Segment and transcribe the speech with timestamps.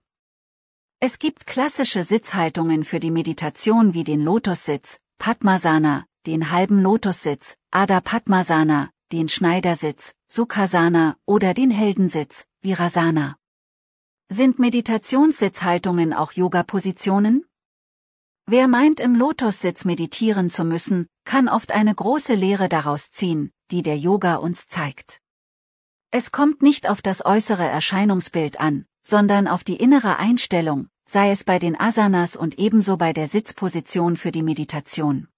[1.00, 8.00] Es gibt klassische Sitzhaltungen für die Meditation wie den Lotussitz, Padmasana, den halben Lotussitz, Adha
[8.00, 13.36] Padmasana, den Schneidersitz, Sukhasana oder den Heldensitz, Virasana.
[14.30, 17.44] Sind Meditationssitzhaltungen auch Yoga-Positionen?
[18.46, 23.82] Wer meint im Lotussitz meditieren zu müssen, kann oft eine große Lehre daraus ziehen, die
[23.82, 25.20] der Yoga uns zeigt.
[26.10, 31.44] Es kommt nicht auf das äußere Erscheinungsbild an, sondern auf die innere Einstellung, sei es
[31.44, 35.28] bei den Asanas und ebenso bei der Sitzposition für die Meditation.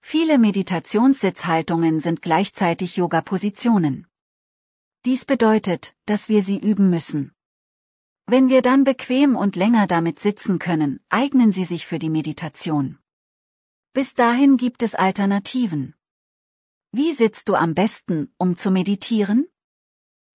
[0.00, 4.06] Viele Meditationssitzhaltungen sind gleichzeitig Yoga-Positionen.
[5.04, 7.32] Dies bedeutet, dass wir sie üben müssen.
[8.26, 12.98] Wenn wir dann bequem und länger damit sitzen können, eignen sie sich für die Meditation.
[13.92, 15.94] Bis dahin gibt es Alternativen.
[16.92, 19.46] Wie sitzt du am besten, um zu meditieren?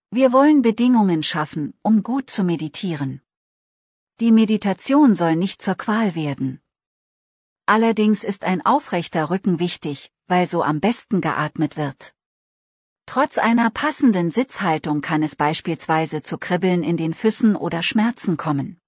[0.10, 3.22] Wir wollen Bedingungen schaffen, um gut zu meditieren.
[4.20, 6.62] Die Meditation soll nicht zur Qual werden.
[7.68, 12.14] Allerdings ist ein aufrechter Rücken wichtig, weil so am besten geatmet wird.
[13.08, 18.80] Trotz einer passenden Sitzhaltung kann es beispielsweise zu Kribbeln in den Füßen oder Schmerzen kommen.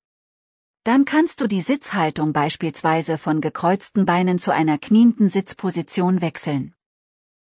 [0.83, 6.73] Dann kannst du die Sitzhaltung beispielsweise von gekreuzten Beinen zu einer knienden Sitzposition wechseln.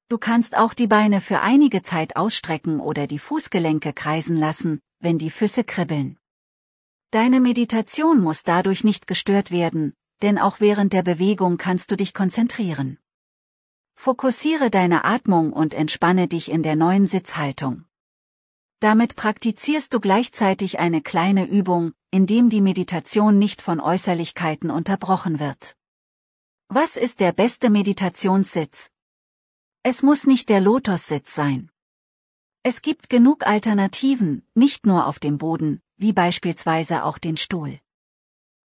[0.09, 5.19] Du kannst auch die Beine für einige Zeit ausstrecken oder die Fußgelenke kreisen lassen, wenn
[5.19, 6.19] die Füße kribbeln.
[7.11, 12.15] Deine Meditation muss dadurch nicht gestört werden, denn auch während der Bewegung kannst du dich
[12.15, 12.99] konzentrieren.
[13.95, 17.85] Fokussiere deine Atmung und entspanne dich in der neuen Sitzhaltung.
[18.81, 25.77] Damit praktizierst du gleichzeitig eine kleine Übung, indem die Meditation nicht von Äußerlichkeiten unterbrochen wird.
[26.69, 28.91] Was ist der beste Meditationssitz?
[29.83, 31.71] Es muss nicht der Lotussitz sein.
[32.63, 37.81] Es gibt genug Alternativen, nicht nur auf dem Boden, wie beispielsweise auch den Stuhl.